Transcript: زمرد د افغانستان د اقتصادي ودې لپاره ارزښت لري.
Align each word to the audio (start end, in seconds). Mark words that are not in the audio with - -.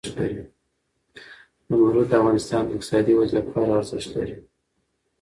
زمرد 1.69 2.07
د 2.09 2.13
افغانستان 2.21 2.61
د 2.65 2.69
اقتصادي 2.75 3.13
ودې 3.15 3.33
لپاره 3.39 3.69
ارزښت 3.79 4.09
لري. 4.15 4.37